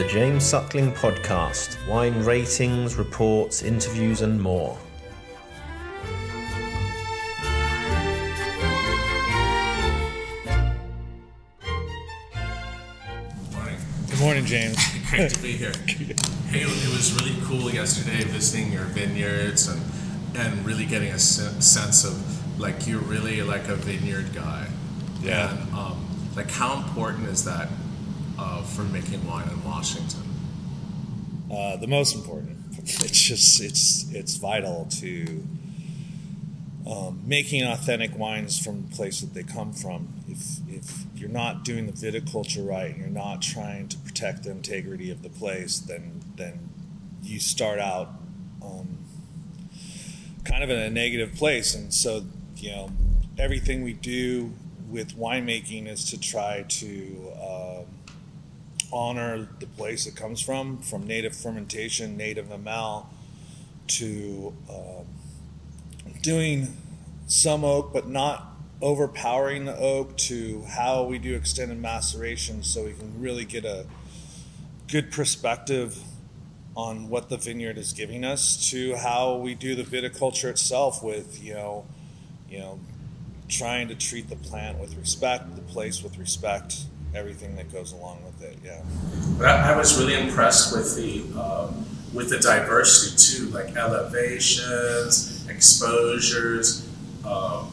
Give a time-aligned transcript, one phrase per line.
[0.00, 4.78] The James Suckling Podcast wine ratings, reports, interviews, and more.
[13.52, 13.76] Morning.
[14.08, 14.78] Good morning, James.
[15.10, 15.74] Great to be here.
[16.48, 19.82] Hey, it was really cool yesterday visiting your vineyards and
[20.34, 24.66] and really getting a se- sense of like you're really like a vineyard guy.
[25.20, 25.50] Yeah.
[25.50, 27.68] And um, like how important is that
[28.40, 30.22] uh, for making wine in Washington?
[31.52, 32.56] Uh, the most important.
[32.82, 35.44] It's just it's it's vital to
[36.90, 40.08] um, making authentic wines from the place that they come from.
[40.28, 44.50] If if you're not doing the viticulture right, and you're not trying to protect the
[44.50, 46.70] integrity of the place, then then
[47.22, 48.08] you start out
[48.62, 48.98] um,
[50.44, 51.74] kind of in a negative place.
[51.74, 52.24] And so
[52.56, 52.90] you know
[53.38, 54.54] everything we do
[54.88, 57.59] with winemaking is to try to um,
[58.92, 63.06] honor the place it comes from, from native fermentation, native ML,
[63.86, 65.06] to um,
[66.22, 66.76] doing
[67.26, 68.46] some oak, but not
[68.82, 73.86] overpowering the oak, to how we do extended maceration so we can really get a
[74.88, 75.98] good perspective
[76.76, 81.42] on what the vineyard is giving us, to how we do the viticulture itself with,
[81.42, 81.84] you know,
[82.48, 82.80] you know,
[83.48, 88.18] trying to treat the plant with respect, the place with respect, everything that goes along
[88.24, 88.58] with it.
[88.64, 88.82] Yeah.
[89.38, 95.46] But I, I was really impressed with the um, with the diversity too, like elevations,
[95.48, 96.88] exposures.
[97.24, 97.72] Um,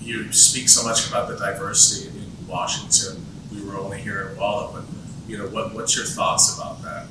[0.00, 3.24] you speak so much about the diversity in Washington.
[3.52, 4.84] We were only here in Walla, but
[5.26, 7.06] you know, what, what's your thoughts about that?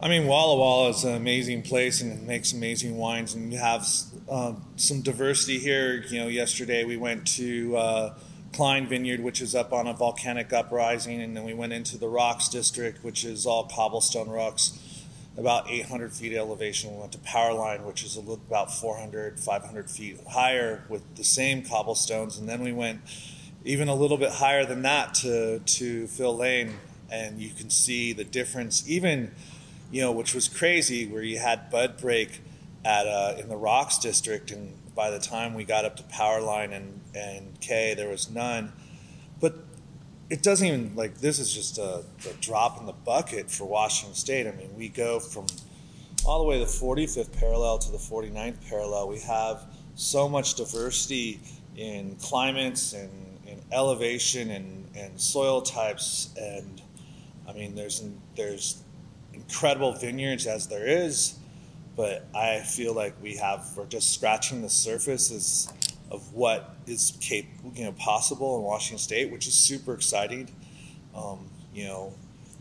[0.00, 3.58] I mean, Walla Walla is an amazing place and it makes amazing wines, and you
[3.58, 3.88] have
[4.28, 6.04] uh, some diversity here.
[6.08, 8.14] You know, yesterday we went to uh,
[8.56, 12.08] Klein Vineyard, which is up on a volcanic uprising, and then we went into the
[12.08, 15.04] Rocks District, which is all cobblestone rocks,
[15.36, 16.94] about 800 feet elevation.
[16.94, 21.22] We went to Powerline, which is a little, about 400, 500 feet higher with the
[21.22, 23.02] same cobblestones, and then we went
[23.66, 26.76] even a little bit higher than that to to Phil Lane,
[27.10, 28.88] and you can see the difference.
[28.88, 29.32] Even
[29.92, 32.40] you know, which was crazy, where you had bud break
[32.86, 36.72] at uh, in the Rocks District, and by the time we got up to Powerline
[36.72, 38.72] and and K, there was none.
[39.40, 39.54] But
[40.28, 44.16] it doesn't even like this is just a, a drop in the bucket for Washington
[44.16, 44.46] State.
[44.48, 45.46] I mean, we go from
[46.24, 49.08] all the way to the 45th parallel to the 49th parallel.
[49.08, 49.62] We have
[49.94, 51.40] so much diversity
[51.76, 53.10] in climates and
[53.46, 56.82] in elevation and, and soil types, and
[57.48, 58.02] I mean, there's
[58.34, 58.82] there's
[59.32, 61.38] incredible vineyards as there is,
[61.96, 65.72] but I feel like we have we're just scratching the surface as,
[66.10, 70.48] of what is capable, you know, possible in Washington State, which is super exciting.
[71.14, 72.12] Um, you know,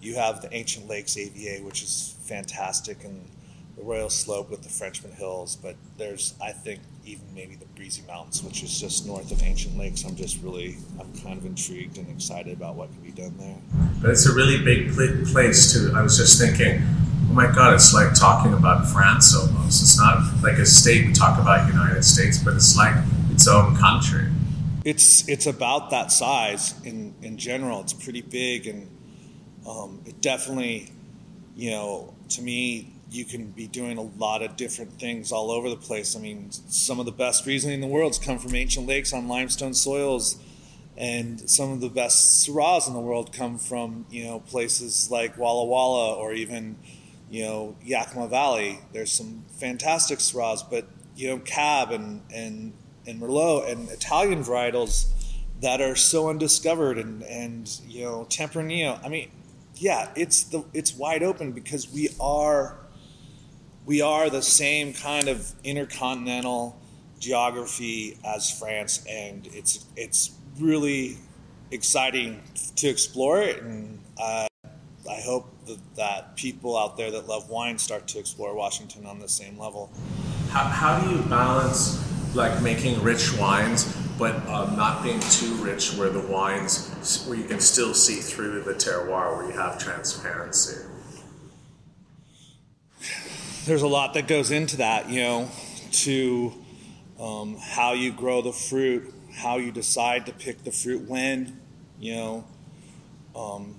[0.01, 3.27] you have the Ancient Lakes AVA, which is fantastic, and
[3.75, 5.57] the Royal Slope with the Frenchman Hills.
[5.57, 9.77] But there's, I think, even maybe the Breezy Mountains, which is just north of Ancient
[9.77, 10.05] Lakes.
[10.05, 13.57] I'm just really, I'm kind of intrigued and excited about what can be done there.
[14.01, 14.93] But it's a really big
[15.27, 15.91] place too.
[15.93, 16.81] I was just thinking,
[17.35, 19.81] my God, it's like talking about France almost.
[19.81, 22.95] It's not like a state we talk about United States, but it's like
[23.29, 24.31] its own country.
[24.85, 27.81] It's it's about that size in in general.
[27.81, 28.89] It's pretty big, and
[29.67, 30.93] um, it definitely,
[31.57, 35.69] you know, to me, you can be doing a lot of different things all over
[35.69, 36.15] the place.
[36.15, 39.27] I mean, some of the best Riesling in the world's come from ancient lakes on
[39.27, 40.37] limestone soils,
[40.95, 45.37] and some of the best Syrahs in the world come from you know places like
[45.37, 46.77] Walla Walla or even
[47.35, 48.79] you know Yakima Valley.
[48.93, 50.87] There's some fantastic Syrahs, but
[51.17, 52.71] you know Cab and and
[53.05, 55.07] and Merlot and Italian varietals
[55.61, 59.03] that are so undiscovered and and you know Tempranillo.
[59.03, 59.31] I mean,
[59.75, 62.77] yeah, it's the it's wide open because we are
[63.85, 66.79] we are the same kind of intercontinental
[67.19, 71.17] geography as France, and it's it's really
[71.69, 72.41] exciting
[72.77, 74.47] to explore it, and uh,
[75.09, 79.19] I hope that, that people out there that love wine start to explore Washington on
[79.19, 79.91] the same level.
[80.49, 82.01] How, how do you balance
[82.35, 87.45] like making rich wines, but um, not being too rich, where the wines where you
[87.45, 90.85] can still see through the terroir, where you have transparency?
[93.65, 95.49] there's a lot that goes into that, you know,
[95.91, 96.53] to
[97.19, 101.59] um, how you grow the fruit, how you decide to pick the fruit when,
[101.99, 102.45] you know,
[103.35, 103.75] um,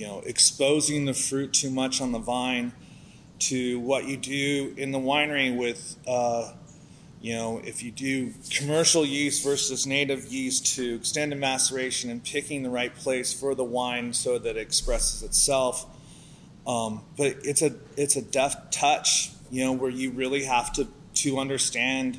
[0.00, 2.72] you know, exposing the fruit too much on the vine,
[3.38, 6.52] to what you do in the winery with uh,
[7.20, 12.62] you know, if you do commercial yeast versus native yeast to extended maceration and picking
[12.62, 15.84] the right place for the wine so that it expresses itself.
[16.66, 20.88] Um, but it's a it's a deft touch, you know, where you really have to
[21.16, 22.18] to understand,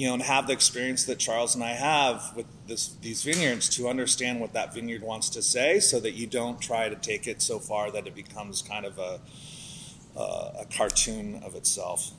[0.00, 3.68] you know, and have the experience that Charles and I have with this, these vineyards
[3.76, 7.26] to understand what that vineyard wants to say, so that you don't try to take
[7.26, 9.20] it so far that it becomes kind of a
[10.16, 12.12] uh, a cartoon of itself.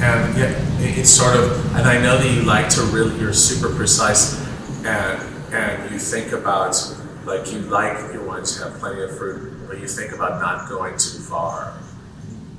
[0.00, 3.74] And yeah, it's sort of, and I know that you like to really, you're super
[3.74, 4.40] precise,
[4.84, 5.20] and
[5.52, 6.76] and you think about
[7.24, 10.68] like you like your wines to have plenty of fruit, but you think about not
[10.68, 11.76] going too far.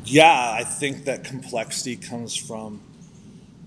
[0.04, 2.82] Yeah, I think that complexity comes from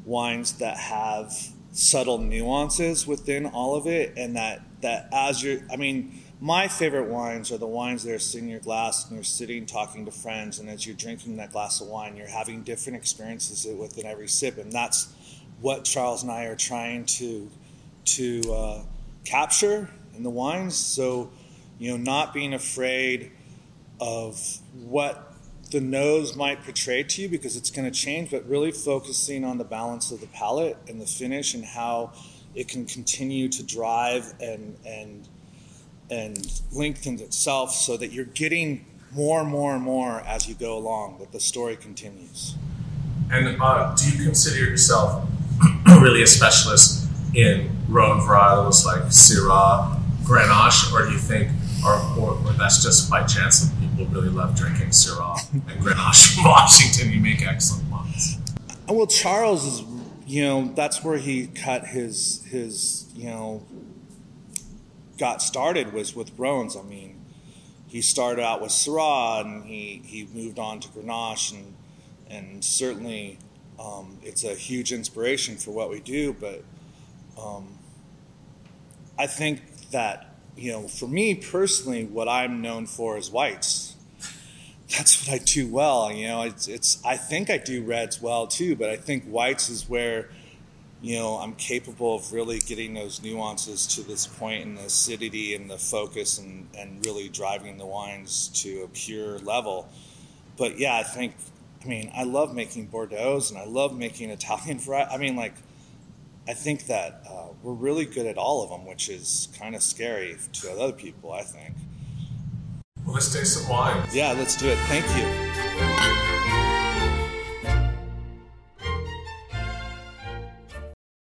[0.06, 1.34] wines that have
[1.72, 7.08] subtle nuances within all of it, and that that as you're, I mean my favorite
[7.08, 10.10] wines are the wines that are sitting in your glass and you're sitting talking to
[10.10, 14.28] friends and as you're drinking that glass of wine you're having different experiences within every
[14.28, 15.14] sip and that's
[15.62, 17.50] what charles and i are trying to
[18.06, 18.82] to uh,
[19.24, 20.74] capture in the wines.
[20.74, 21.30] So
[21.78, 23.32] you know not being afraid
[24.00, 24.40] of
[24.72, 25.34] what
[25.76, 29.58] the nose might portray to you because it's going to change but really focusing on
[29.58, 32.10] the balance of the palate and the finish and how
[32.54, 35.28] it can continue to drive and and
[36.10, 40.78] and lengthens itself so that you're getting more and more and more as you go
[40.78, 42.54] along, that the story continues.
[43.30, 45.28] And uh, do you consider yourself
[46.00, 51.50] really a specialist in Rhone varietals like Syrah, Grenache, or do you think,
[51.86, 56.34] or, or, or that's just by chance that people really love drinking Syrah and Grenache
[56.34, 57.12] from Washington?
[57.12, 58.38] You make excellent wines.
[58.88, 59.82] Well, Charles is,
[60.26, 63.64] you know, that's where he cut his his, you know,
[65.18, 66.76] got started was with Rhones.
[66.76, 67.24] I mean,
[67.86, 71.74] he started out with Syrah and he, he moved on to Grenache and
[72.28, 73.38] and certainly
[73.78, 76.32] um, it's a huge inspiration for what we do.
[76.32, 76.64] But
[77.40, 77.78] um,
[79.18, 83.94] I think that you know, for me personally, what I'm known for is whites.
[84.96, 86.12] That's what I do well.
[86.12, 89.68] You know, it's, it's I think I do reds well too, but I think whites
[89.68, 90.28] is where
[91.02, 95.70] you know, I'm capable of really getting those nuances to this and the acidity and
[95.70, 99.88] the focus and, and really driving the wines to a pure level.
[100.56, 101.34] But yeah, I think,
[101.84, 105.14] I mean, I love making Bordeaux's and I love making Italian variety.
[105.14, 105.54] I mean, like,
[106.48, 109.82] I think that uh, we're really good at all of them, which is kind of
[109.82, 111.74] scary to other people, I think.
[113.04, 114.08] Well, let's taste some wine.
[114.12, 114.78] Yeah, let's do it.
[114.86, 116.25] Thank you.